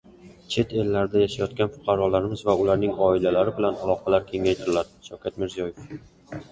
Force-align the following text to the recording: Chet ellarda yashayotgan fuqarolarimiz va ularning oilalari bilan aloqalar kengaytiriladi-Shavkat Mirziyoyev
Chet 0.53 0.71
ellarda 0.83 1.21
yashayotgan 1.23 1.69
fuqarolarimiz 1.75 2.43
va 2.49 2.57
ularning 2.65 2.97
oilalari 3.09 3.55
bilan 3.61 3.79
aloqalar 3.87 4.27
kengaytiriladi-Shavkat 4.33 5.41
Mirziyoyev 5.45 5.97